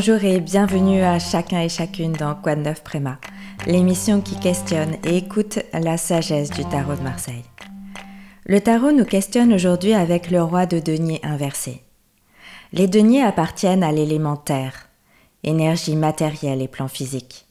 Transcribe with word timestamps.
Bonjour 0.00 0.22
et 0.22 0.38
bienvenue 0.38 1.02
à 1.02 1.18
chacun 1.18 1.60
et 1.60 1.68
chacune 1.68 2.12
dans 2.12 2.36
Quoi 2.36 2.54
neuf 2.54 2.84
Préma, 2.84 3.18
l'émission 3.66 4.20
qui 4.20 4.38
questionne 4.38 4.94
et 5.02 5.16
écoute 5.16 5.58
la 5.72 5.96
sagesse 5.96 6.50
du 6.50 6.64
tarot 6.66 6.94
de 6.94 7.02
Marseille. 7.02 7.42
Le 8.46 8.60
tarot 8.60 8.92
nous 8.92 9.04
questionne 9.04 9.52
aujourd'hui 9.52 9.94
avec 9.94 10.30
le 10.30 10.40
roi 10.40 10.66
de 10.66 10.78
denier 10.78 11.18
inversé. 11.24 11.82
Les 12.72 12.86
deniers 12.86 13.24
appartiennent 13.24 13.82
à 13.82 13.90
l'élémentaire, 13.90 14.88
énergie 15.42 15.96
matérielle 15.96 16.62
et 16.62 16.68
plan 16.68 16.86
physique. 16.86 17.46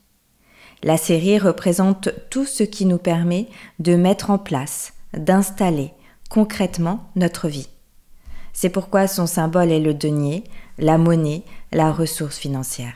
La 0.83 0.95
série 0.95 1.39
représente 1.39 2.07
tout 2.29 2.45
ce 2.45 2.63
qui 2.63 2.85
nous 2.85 2.97
permet 2.97 3.47
de 3.79 3.97
mettre 3.97 4.29
en 4.29 4.37
place, 4.37 4.93
d'installer 5.13 5.91
concrètement 6.29 7.09
notre 7.17 7.49
vie. 7.49 7.67
C'est 8.53 8.69
pourquoi 8.69 9.07
son 9.07 9.27
symbole 9.27 9.71
est 9.71 9.81
le 9.81 9.93
denier, 9.93 10.45
la 10.77 10.97
monnaie, 10.97 11.43
la 11.71 11.91
ressource 11.91 12.37
financière. 12.37 12.93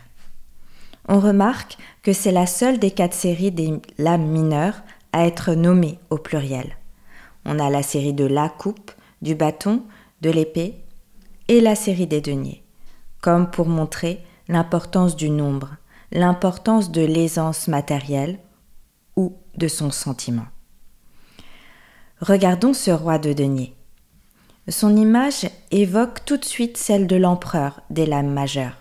On 1.07 1.19
remarque 1.19 1.77
que 2.03 2.13
c'est 2.13 2.31
la 2.31 2.45
seule 2.45 2.79
des 2.79 2.91
quatre 2.91 3.13
séries 3.13 3.51
des 3.51 3.73
lames 3.97 4.27
mineures 4.27 4.81
à 5.13 5.25
être 5.25 5.53
nommée 5.53 5.99
au 6.09 6.17
pluriel. 6.17 6.77
On 7.45 7.59
a 7.59 7.69
la 7.69 7.83
série 7.83 8.13
de 8.13 8.25
la 8.25 8.49
coupe, 8.49 8.91
du 9.21 9.35
bâton, 9.35 9.83
de 10.21 10.29
l'épée 10.29 10.75
et 11.47 11.59
la 11.59 11.75
série 11.75 12.07
des 12.07 12.21
deniers, 12.21 12.63
comme 13.19 13.49
pour 13.49 13.67
montrer 13.67 14.23
l'importance 14.47 15.15
du 15.15 15.29
nombre, 15.29 15.75
l'importance 16.11 16.91
de 16.91 17.01
l'aisance 17.01 17.67
matérielle 17.67 18.39
ou 19.15 19.35
de 19.57 19.67
son 19.67 19.91
sentiment. 19.91 20.45
Regardons 22.19 22.73
ce 22.73 22.91
roi 22.91 23.17
de 23.17 23.33
deniers. 23.33 23.75
Son 24.71 24.95
image 24.95 25.49
évoque 25.71 26.23
tout 26.23 26.37
de 26.37 26.45
suite 26.45 26.77
celle 26.77 27.05
de 27.05 27.17
l'empereur 27.17 27.81
des 27.89 28.05
lames 28.05 28.31
majeures, 28.31 28.77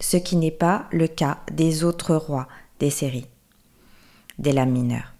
ce 0.00 0.16
qui 0.16 0.34
n'est 0.34 0.50
pas 0.50 0.86
le 0.90 1.06
cas 1.06 1.38
des 1.52 1.84
autres 1.84 2.16
rois 2.16 2.48
des 2.80 2.90
séries, 2.90 3.28
des 4.40 4.50
lames 4.50 4.72
mineures. 4.72 5.14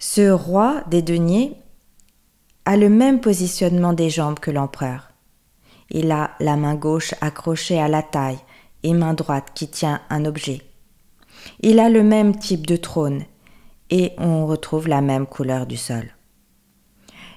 Ce 0.00 0.30
roi 0.30 0.82
des 0.88 1.00
deniers 1.00 1.52
a 2.64 2.76
le 2.76 2.88
même 2.88 3.20
positionnement 3.20 3.92
des 3.92 4.10
jambes 4.10 4.40
que 4.40 4.50
l'empereur. 4.50 5.12
Il 5.90 6.10
a 6.10 6.32
la 6.40 6.56
main 6.56 6.74
gauche 6.74 7.14
accrochée 7.20 7.80
à 7.80 7.86
la 7.86 8.02
taille 8.02 8.40
et 8.82 8.94
main 8.94 9.14
droite 9.14 9.52
qui 9.54 9.68
tient 9.68 10.00
un 10.10 10.24
objet. 10.24 10.60
Il 11.60 11.78
a 11.78 11.88
le 11.88 12.02
même 12.02 12.36
type 12.36 12.66
de 12.66 12.76
trône 12.76 13.22
et 13.90 14.10
on 14.18 14.44
retrouve 14.48 14.88
la 14.88 15.02
même 15.02 15.28
couleur 15.28 15.66
du 15.66 15.76
sol. 15.76 16.15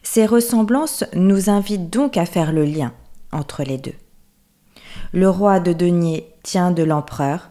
Ces 0.04 0.26
ressemblances 0.26 1.04
nous 1.14 1.50
invitent 1.50 1.90
donc 1.90 2.18
à 2.18 2.26
faire 2.26 2.52
le 2.52 2.66
lien 2.66 2.94
entre 3.32 3.64
les 3.64 3.78
deux. 3.78 3.96
Le 5.12 5.30
roi 5.30 5.60
de 5.60 5.74
denier 5.74 6.34
tient 6.44 6.72
de 6.72 6.84
l'empereur 6.84 7.50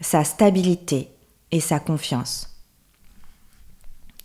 sa 0.00 0.24
stabilité 0.24 1.10
et 1.50 1.60
sa 1.60 1.80
confiance. 1.80 2.56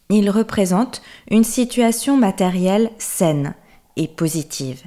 Il 0.10 0.30
représente 0.30 1.02
une 1.30 1.44
situation 1.44 2.18
matérielle 2.18 2.92
saine 3.00 3.56
et 3.96 4.08
positive. 4.08 4.84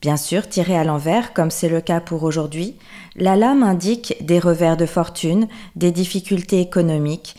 Bien 0.00 0.16
sûr, 0.16 0.48
tiré 0.48 0.76
à 0.76 0.84
l'envers, 0.84 1.34
comme 1.34 1.50
c'est 1.50 1.68
le 1.68 1.82
cas 1.82 2.00
pour 2.00 2.22
aujourd'hui, 2.22 2.76
la 3.16 3.36
lame 3.36 3.62
indique 3.62 4.16
des 4.22 4.38
revers 4.38 4.78
de 4.78 4.86
fortune, 4.86 5.46
des 5.76 5.92
difficultés 5.92 6.60
économiques 6.60 7.36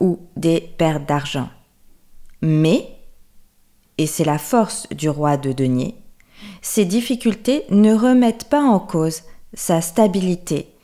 ou 0.00 0.18
des 0.36 0.60
pertes 0.60 1.06
d'argent. 1.06 1.50
Mais 2.40 2.93
et 3.98 4.06
c'est 4.06 4.24
la 4.24 4.38
force 4.38 4.88
du 4.90 5.08
roi 5.08 5.36
de 5.36 5.52
denier, 5.52 5.96
ces 6.62 6.84
difficultés 6.84 7.64
ne 7.70 7.94
remettent 7.94 8.48
pas 8.48 8.62
en 8.62 8.80
cause 8.80 9.22
sa 9.52 9.80
stabilité 9.80 10.74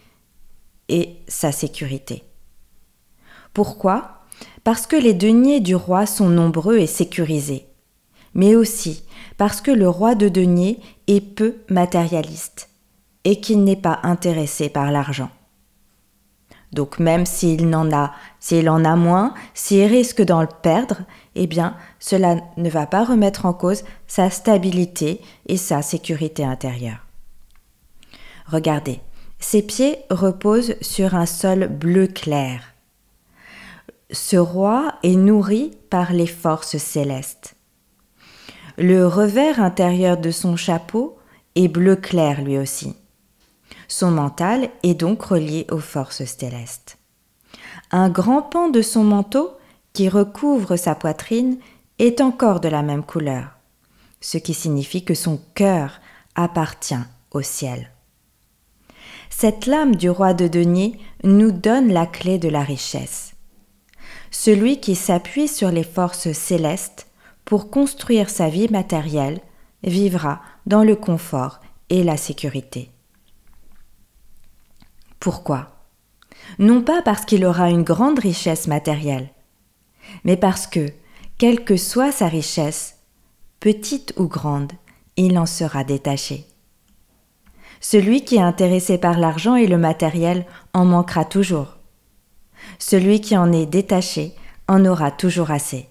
et 0.88 1.16
sa 1.28 1.52
sécurité. 1.52 2.22
Pourquoi? 3.52 4.24
Parce 4.64 4.86
que 4.86 4.96
les 4.96 5.14
deniers 5.14 5.60
du 5.60 5.74
roi 5.74 6.06
sont 6.06 6.28
nombreux 6.28 6.78
et 6.78 6.86
sécurisés, 6.86 7.66
mais 8.34 8.54
aussi 8.54 9.04
parce 9.36 9.60
que 9.60 9.70
le 9.70 9.88
roi 9.88 10.14
de 10.14 10.28
denier 10.28 10.80
est 11.06 11.20
peu 11.20 11.56
matérialiste 11.68 12.68
et 13.24 13.40
qu'il 13.40 13.64
n'est 13.64 13.76
pas 13.76 14.00
intéressé 14.02 14.68
par 14.68 14.92
l'argent. 14.92 15.30
Donc 16.72 16.98
même 16.98 17.26
s'il 17.26 17.74
en 17.74 17.90
a 17.92 18.96
moins, 18.96 19.34
s'il 19.54 19.84
risque 19.86 20.22
d'en 20.22 20.46
perdre, 20.46 20.98
eh 21.34 21.46
bien, 21.46 21.76
cela 21.98 22.36
ne 22.56 22.70
va 22.70 22.86
pas 22.86 23.04
remettre 23.04 23.46
en 23.46 23.52
cause 23.52 23.82
sa 24.06 24.30
stabilité 24.30 25.20
et 25.46 25.56
sa 25.56 25.82
sécurité 25.82 26.44
intérieure. 26.44 27.06
Regardez, 28.46 29.00
ses 29.38 29.62
pieds 29.62 29.98
reposent 30.10 30.74
sur 30.80 31.14
un 31.14 31.26
sol 31.26 31.66
bleu 31.68 32.06
clair. 32.06 32.62
Ce 34.12 34.36
roi 34.36 34.94
est 35.02 35.16
nourri 35.16 35.72
par 35.88 36.12
les 36.12 36.26
forces 36.26 36.76
célestes. 36.78 37.54
Le 38.76 39.06
revers 39.06 39.60
intérieur 39.60 40.16
de 40.16 40.30
son 40.30 40.56
chapeau 40.56 41.18
est 41.54 41.68
bleu 41.68 41.96
clair 41.96 42.42
lui 42.42 42.58
aussi. 42.58 42.96
Son 43.90 44.12
mental 44.12 44.70
est 44.84 44.94
donc 44.94 45.20
relié 45.20 45.66
aux 45.72 45.80
forces 45.80 46.24
célestes. 46.24 46.96
Un 47.90 48.08
grand 48.08 48.40
pan 48.40 48.68
de 48.68 48.82
son 48.82 49.02
manteau, 49.02 49.50
qui 49.92 50.08
recouvre 50.08 50.76
sa 50.76 50.94
poitrine, 50.94 51.58
est 51.98 52.20
encore 52.20 52.60
de 52.60 52.68
la 52.68 52.82
même 52.82 53.02
couleur, 53.02 53.56
ce 54.20 54.38
qui 54.38 54.54
signifie 54.54 55.04
que 55.04 55.14
son 55.14 55.40
cœur 55.56 56.00
appartient 56.36 57.02
au 57.32 57.42
ciel. 57.42 57.90
Cette 59.28 59.66
lame 59.66 59.96
du 59.96 60.08
roi 60.08 60.34
de 60.34 60.46
denier 60.46 60.96
nous 61.24 61.50
donne 61.50 61.92
la 61.92 62.06
clé 62.06 62.38
de 62.38 62.48
la 62.48 62.62
richesse. 62.62 63.34
Celui 64.30 64.78
qui 64.78 64.94
s'appuie 64.94 65.48
sur 65.48 65.72
les 65.72 65.82
forces 65.82 66.30
célestes 66.30 67.08
pour 67.44 67.70
construire 67.70 68.30
sa 68.30 68.50
vie 68.50 68.68
matérielle 68.68 69.40
vivra 69.82 70.40
dans 70.66 70.84
le 70.84 70.94
confort 70.94 71.58
et 71.88 72.04
la 72.04 72.16
sécurité. 72.16 72.92
Pourquoi? 75.20 75.68
Non 76.58 76.82
pas 76.82 77.02
parce 77.02 77.26
qu'il 77.26 77.44
aura 77.44 77.68
une 77.68 77.82
grande 77.82 78.18
richesse 78.18 78.66
matérielle, 78.66 79.28
mais 80.24 80.36
parce 80.36 80.66
que, 80.66 80.88
quelle 81.38 81.64
que 81.64 81.76
soit 81.76 82.10
sa 82.10 82.26
richesse, 82.26 82.96
petite 83.60 84.14
ou 84.16 84.26
grande, 84.26 84.72
il 85.16 85.38
en 85.38 85.46
sera 85.46 85.84
détaché. 85.84 86.46
Celui 87.80 88.24
qui 88.24 88.36
est 88.36 88.42
intéressé 88.42 88.98
par 88.98 89.18
l'argent 89.18 89.56
et 89.56 89.66
le 89.66 89.78
matériel 89.78 90.46
en 90.72 90.84
manquera 90.84 91.24
toujours. 91.24 91.76
Celui 92.78 93.20
qui 93.20 93.36
en 93.36 93.52
est 93.52 93.66
détaché 93.66 94.34
en 94.68 94.84
aura 94.84 95.10
toujours 95.10 95.50
assez. 95.50 95.88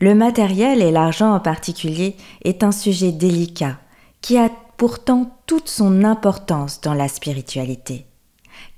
Le 0.00 0.14
matériel 0.14 0.82
et 0.82 0.90
l'argent 0.90 1.34
en 1.34 1.40
particulier 1.40 2.16
est 2.44 2.64
un 2.64 2.72
sujet 2.72 3.12
délicat 3.12 3.78
qui 4.20 4.36
a 4.36 4.50
pourtant 4.76 5.30
toute 5.52 5.68
son 5.68 6.02
importance 6.02 6.80
dans 6.80 6.94
la 6.94 7.08
spiritualité, 7.08 8.06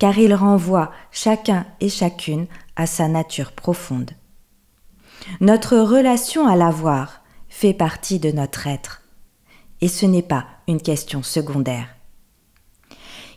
car 0.01 0.19
il 0.19 0.35
renvoie 0.35 0.91
chacun 1.13 1.67
et 1.79 1.89
chacune 1.89 2.49
à 2.75 2.87
sa 2.87 3.07
nature 3.07 3.53
profonde. 3.53 4.11
Notre 5.41 5.77
relation 5.77 6.49
à 6.49 6.57
l'avoir 6.57 7.23
fait 7.49 7.75
partie 7.75 8.19
de 8.19 8.33
notre 8.33 8.67
être, 8.67 9.03
et 9.83 9.87
ce 9.87 10.05
n'est 10.05 10.21
pas 10.21 10.47
une 10.67 10.83
question 10.83 11.23
secondaire. 11.23 11.87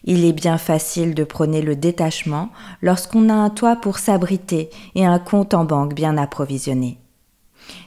Il 0.03 0.25
est 0.25 0.33
bien 0.33 0.57
facile 0.57 1.13
de 1.13 1.23
prôner 1.23 1.61
le 1.61 1.75
détachement 1.75 2.49
lorsqu'on 2.81 3.29
a 3.29 3.35
un 3.35 3.51
toit 3.51 3.75
pour 3.75 3.99
s'abriter 3.99 4.71
et 4.95 5.05
un 5.05 5.19
compte 5.19 5.53
en 5.53 5.63
banque 5.63 5.93
bien 5.93 6.17
approvisionné. 6.17 6.97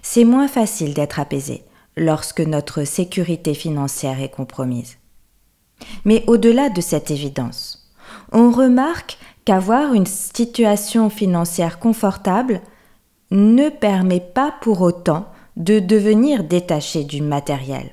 C'est 0.00 0.24
moins 0.24 0.46
facile 0.46 0.94
d'être 0.94 1.18
apaisé 1.18 1.64
lorsque 1.96 2.40
notre 2.40 2.84
sécurité 2.84 3.54
financière 3.54 4.20
est 4.20 4.30
compromise. 4.30 4.99
Mais 6.04 6.24
au-delà 6.26 6.68
de 6.68 6.80
cette 6.80 7.10
évidence, 7.10 7.92
on 8.32 8.50
remarque 8.50 9.18
qu'avoir 9.44 9.94
une 9.94 10.06
situation 10.06 11.10
financière 11.10 11.78
confortable 11.78 12.60
ne 13.30 13.68
permet 13.68 14.20
pas 14.20 14.54
pour 14.60 14.80
autant 14.80 15.26
de 15.56 15.78
devenir 15.78 16.44
détaché 16.44 17.04
du 17.04 17.22
matériel. 17.22 17.90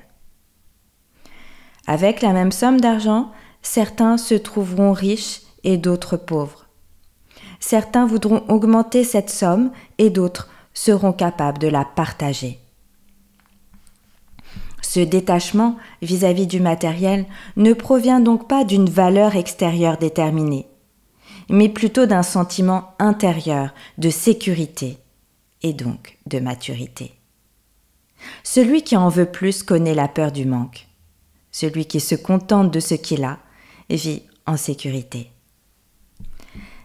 Avec 1.86 2.22
la 2.22 2.32
même 2.32 2.52
somme 2.52 2.80
d'argent, 2.80 3.30
certains 3.62 4.18
se 4.18 4.34
trouveront 4.34 4.92
riches 4.92 5.40
et 5.64 5.76
d'autres 5.76 6.16
pauvres. 6.16 6.66
Certains 7.60 8.06
voudront 8.06 8.44
augmenter 8.48 9.04
cette 9.04 9.30
somme 9.30 9.70
et 9.98 10.10
d'autres 10.10 10.48
seront 10.74 11.12
capables 11.12 11.58
de 11.58 11.68
la 11.68 11.84
partager. 11.84 12.60
Ce 14.88 15.00
détachement 15.00 15.76
vis-à-vis 16.00 16.46
du 16.46 16.60
matériel 16.60 17.26
ne 17.58 17.74
provient 17.74 18.20
donc 18.20 18.48
pas 18.48 18.64
d'une 18.64 18.88
valeur 18.88 19.36
extérieure 19.36 19.98
déterminée, 19.98 20.66
mais 21.50 21.68
plutôt 21.68 22.06
d'un 22.06 22.22
sentiment 22.22 22.94
intérieur 22.98 23.74
de 23.98 24.08
sécurité 24.08 24.96
et 25.62 25.74
donc 25.74 26.16
de 26.24 26.40
maturité. 26.40 27.12
Celui 28.42 28.80
qui 28.80 28.96
en 28.96 29.10
veut 29.10 29.30
plus 29.30 29.62
connaît 29.62 29.94
la 29.94 30.08
peur 30.08 30.32
du 30.32 30.46
manque. 30.46 30.86
Celui 31.52 31.84
qui 31.84 32.00
se 32.00 32.14
contente 32.14 32.70
de 32.70 32.80
ce 32.80 32.94
qu'il 32.94 33.24
a 33.24 33.40
vit 33.90 34.22
en 34.46 34.56
sécurité. 34.56 35.30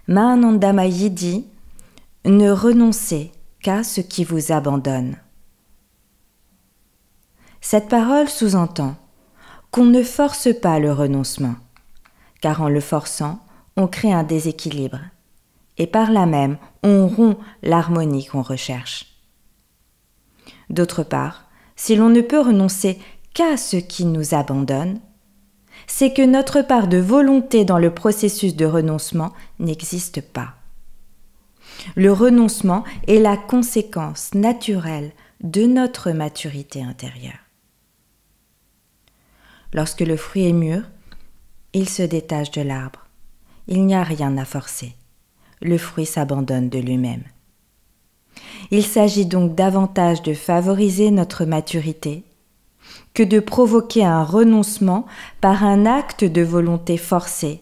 Mahanandamayi 0.09 1.09
dit 1.09 1.45
Ne 2.25 2.51
renoncez 2.51 3.31
qu'à 3.61 3.81
ce 3.81 4.01
qui 4.01 4.25
vous 4.25 4.51
abandonne. 4.51 5.15
Cette 7.65 7.88
parole 7.88 8.27
sous-entend 8.27 8.98
qu'on 9.71 9.86
ne 9.86 10.04
force 10.04 10.50
pas 10.54 10.80
le 10.80 10.92
renoncement, 10.92 11.56
car 12.42 12.62
en 12.62 12.68
le 12.68 12.81
forçant, 12.81 13.39
on 13.77 13.88
crée 13.88 14.12
un 14.12 14.24
déséquilibre, 14.24 15.00
et 15.77 15.88
par 15.88 16.12
là 16.12 16.25
même 16.25 16.57
on 16.83 17.07
rompt 17.07 17.38
l'harmonie 17.63 18.25
qu'on 18.25 18.42
recherche. 18.42 19.15
D'autre 20.69 21.04
part, 21.04 21.45
si 21.77 21.95
l'on 21.95 22.10
ne 22.10 22.19
peut 22.19 22.42
renoncer 22.42 23.00
qu'à 23.33 23.56
ce 23.56 23.77
qui 23.77 24.04
nous 24.04 24.36
abandonne, 24.36 25.00
c'est 25.88 26.12
que 26.12 26.21
notre 26.21 26.63
part 26.63 26.89
de 26.89 26.98
volonté 26.98 27.63
dans 27.63 27.80
le 27.80 27.94
processus 27.94 28.57
de 28.57 28.65
renoncement 28.65 29.31
n'existe 29.60 30.19
pas. 30.19 30.56
Le 31.95 32.12
renoncement 32.12 32.83
est 33.07 33.19
la 33.19 33.38
conséquence 33.38 34.33
naturelle 34.33 35.13
de 35.42 35.65
notre 35.65 36.12
maturité 36.12 36.83
intérieure. 36.83 37.43
Lorsque 39.74 40.02
le 40.02 40.18
fruit 40.18 40.48
est 40.48 40.54
mûr, 40.54 40.84
il 41.74 41.90
se 41.90 42.04
détache 42.04 42.52
de 42.52 42.62
l'arbre. 42.62 43.08
Il 43.68 43.86
n'y 43.86 43.96
a 43.96 44.04
rien 44.04 44.38
à 44.38 44.46
forcer. 44.46 44.96
Le 45.62 45.78
fruit 45.78 46.06
s'abandonne 46.06 46.70
de 46.70 46.80
lui-même. 46.80 47.24
Il 48.72 48.84
s'agit 48.84 49.25
donc 49.25 49.56
davantage 49.56 50.22
de 50.22 50.34
favoriser 50.34 51.12
notre 51.12 51.46
maturité 51.46 52.24
que 53.14 53.24
de 53.24 53.40
provoquer 53.40 54.04
un 54.04 54.24
renoncement 54.24 55.06
par 55.40 55.64
un 55.64 55.86
acte 55.86 56.24
de 56.24 56.42
volonté 56.42 56.98
forcée, 56.98 57.62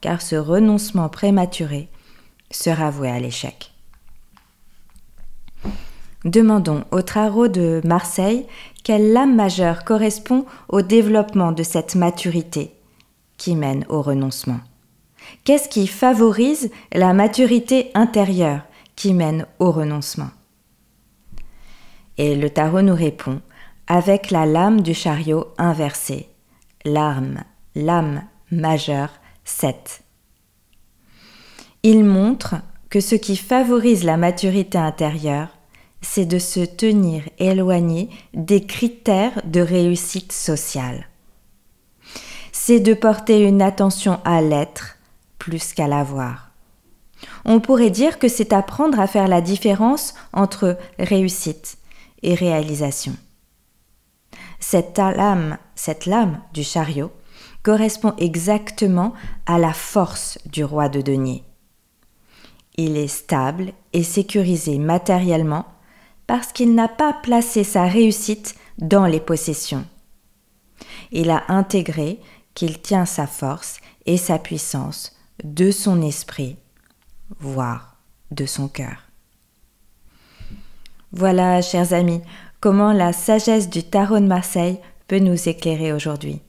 car 0.00 0.22
ce 0.22 0.36
renoncement 0.36 1.08
prématuré 1.08 1.88
sera 2.50 2.90
voué 2.90 3.10
à 3.10 3.20
l'échec. 3.20 3.73
Demandons 6.24 6.84
au 6.90 7.02
tarot 7.02 7.48
de 7.48 7.82
Marseille 7.84 8.46
quelle 8.82 9.12
lame 9.12 9.34
majeure 9.34 9.84
correspond 9.84 10.46
au 10.68 10.80
développement 10.80 11.52
de 11.52 11.62
cette 11.62 11.94
maturité 11.94 12.72
qui 13.36 13.56
mène 13.56 13.84
au 13.88 14.00
renoncement. 14.00 14.60
Qu'est-ce 15.44 15.68
qui 15.68 15.86
favorise 15.86 16.70
la 16.92 17.12
maturité 17.12 17.90
intérieure 17.94 18.62
qui 18.96 19.12
mène 19.12 19.46
au 19.58 19.70
renoncement? 19.70 20.30
Et 22.16 22.36
le 22.36 22.48
tarot 22.48 22.82
nous 22.82 22.94
répond 22.94 23.40
avec 23.86 24.30
la 24.30 24.46
lame 24.46 24.80
du 24.80 24.94
chariot 24.94 25.48
inversée. 25.58 26.28
L'arme, 26.84 27.42
lame 27.74 28.22
majeure 28.50 29.10
7. 29.44 30.02
Il 31.82 32.04
montre 32.04 32.56
que 32.88 33.00
ce 33.00 33.14
qui 33.14 33.36
favorise 33.36 34.04
la 34.04 34.16
maturité 34.16 34.78
intérieure, 34.78 35.48
c'est 36.04 36.26
de 36.26 36.38
se 36.38 36.60
tenir 36.60 37.22
éloigné 37.38 38.10
des 38.34 38.64
critères 38.64 39.40
de 39.44 39.60
réussite 39.60 40.32
sociale. 40.32 41.08
C'est 42.52 42.80
de 42.80 42.94
porter 42.94 43.42
une 43.42 43.62
attention 43.62 44.20
à 44.24 44.40
l'être 44.40 44.96
plus 45.38 45.72
qu'à 45.72 45.88
l'avoir. 45.88 46.50
On 47.44 47.58
pourrait 47.58 47.90
dire 47.90 48.18
que 48.18 48.28
c'est 48.28 48.52
apprendre 48.52 49.00
à 49.00 49.06
faire 49.06 49.28
la 49.28 49.40
différence 49.40 50.14
entre 50.32 50.78
réussite 50.98 51.78
et 52.22 52.34
réalisation. 52.34 53.16
Cette 54.60 54.98
lame, 54.98 55.58
cette 55.74 56.06
lame 56.06 56.40
du 56.52 56.62
chariot 56.62 57.10
correspond 57.62 58.14
exactement 58.18 59.14
à 59.46 59.58
la 59.58 59.72
force 59.72 60.38
du 60.46 60.64
roi 60.64 60.88
de 60.88 61.00
denier. 61.00 61.44
Il 62.76 62.96
est 62.96 63.08
stable 63.08 63.72
et 63.92 64.02
sécurisé 64.02 64.78
matériellement 64.78 65.66
parce 66.26 66.52
qu'il 66.52 66.74
n'a 66.74 66.88
pas 66.88 67.12
placé 67.12 67.64
sa 67.64 67.84
réussite 67.84 68.54
dans 68.78 69.06
les 69.06 69.20
possessions. 69.20 69.84
Il 71.12 71.30
a 71.30 71.44
intégré 71.48 72.20
qu'il 72.54 72.80
tient 72.80 73.06
sa 73.06 73.26
force 73.26 73.78
et 74.06 74.16
sa 74.16 74.38
puissance 74.38 75.16
de 75.42 75.70
son 75.70 76.02
esprit, 76.02 76.56
voire 77.40 77.96
de 78.30 78.46
son 78.46 78.68
cœur. 78.68 79.10
Voilà, 81.12 81.62
chers 81.62 81.92
amis, 81.92 82.20
comment 82.60 82.92
la 82.92 83.12
sagesse 83.12 83.70
du 83.70 83.82
tarot 83.82 84.18
de 84.18 84.26
Marseille 84.26 84.80
peut 85.06 85.18
nous 85.18 85.48
éclairer 85.48 85.92
aujourd'hui. 85.92 86.40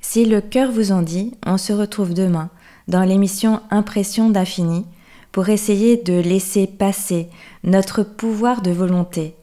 Si 0.00 0.24
le 0.24 0.40
cœur 0.40 0.70
vous 0.70 0.92
en 0.92 1.02
dit, 1.02 1.34
on 1.44 1.58
se 1.58 1.72
retrouve 1.72 2.14
demain 2.14 2.50
dans 2.88 3.02
l'émission 3.02 3.60
Impression 3.70 4.30
d'infini 4.30 4.86
pour 5.36 5.50
essayer 5.50 5.98
de 5.98 6.14
laisser 6.14 6.66
passer 6.66 7.28
notre 7.62 8.02
pouvoir 8.02 8.62
de 8.62 8.70
volonté 8.70 9.36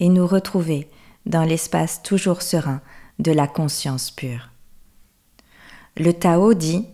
et 0.00 0.08
nous 0.08 0.26
retrouver 0.26 0.88
dans 1.26 1.42
l'espace 1.42 2.02
toujours 2.02 2.40
serein 2.40 2.80
de 3.18 3.30
la 3.30 3.46
conscience 3.46 4.10
pure. 4.10 4.48
Le 5.98 6.14
Tao 6.14 6.54
dit 6.54 6.86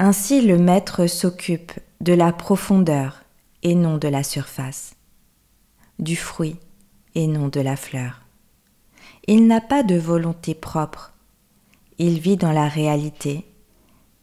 Ainsi 0.00 0.40
le 0.40 0.58
maître 0.58 1.06
s'occupe 1.06 1.70
de 2.00 2.12
la 2.12 2.32
profondeur 2.32 3.22
et 3.62 3.76
non 3.76 3.96
de 3.96 4.08
la 4.08 4.24
surface 4.24 4.96
du 6.00 6.16
fruit 6.16 6.56
et 7.14 7.28
non 7.28 7.46
de 7.46 7.60
la 7.60 7.76
fleur. 7.76 8.22
Il 9.28 9.46
n'a 9.46 9.60
pas 9.60 9.84
de 9.84 9.94
volonté 9.94 10.56
propre. 10.56 11.12
Il 11.98 12.18
vit 12.18 12.36
dans 12.36 12.50
la 12.50 12.66
réalité 12.66 13.46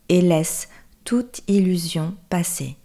et 0.09 0.19
laisse 0.19 0.67
toute 1.03 1.41
illusion 1.47 2.15
passer. 2.29 2.77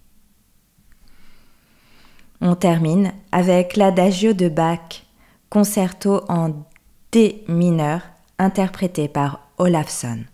On 2.41 2.55
termine 2.55 3.13
avec 3.33 3.77
l'adagio 3.77 4.33
de 4.33 4.49
Bach, 4.49 5.05
concerto 5.49 6.23
en 6.29 6.51
D 7.13 7.45
mineur, 7.49 8.03
interprété 8.39 9.09
par 9.09 9.49
Olafsson. 9.59 10.25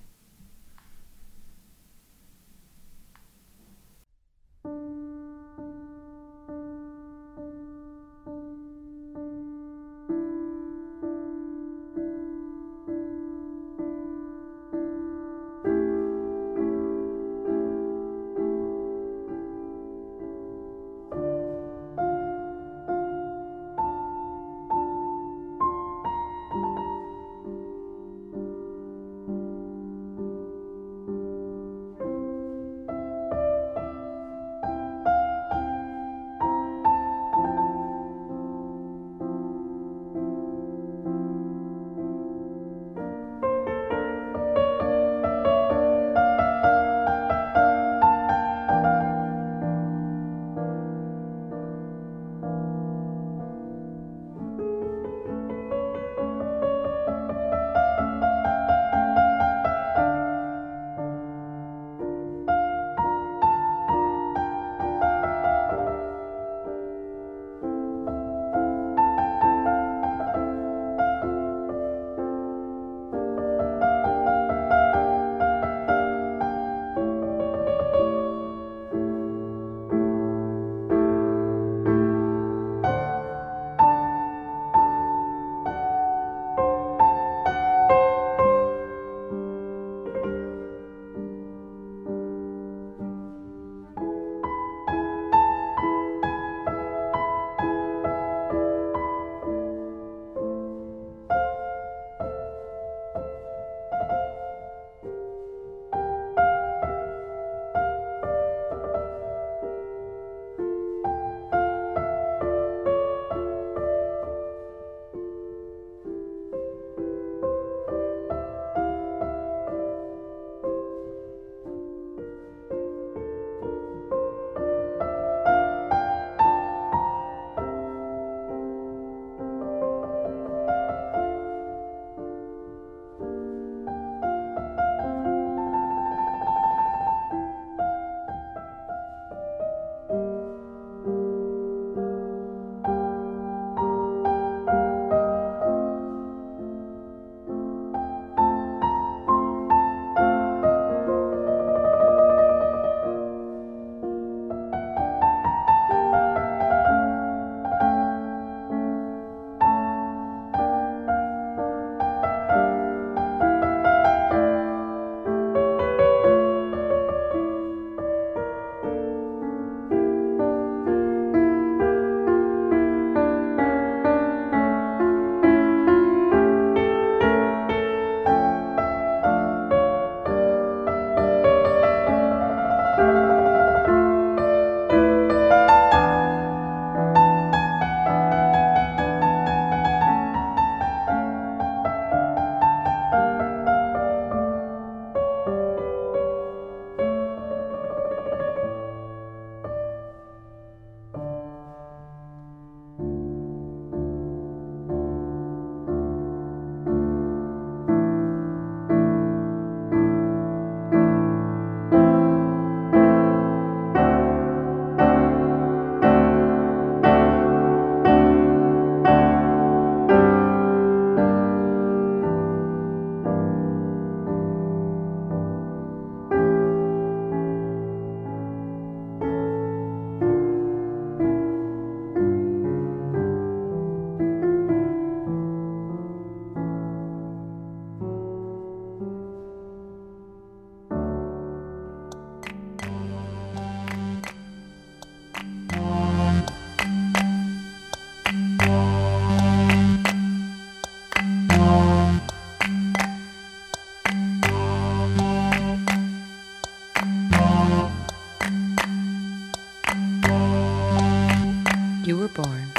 Born. 262.34 262.71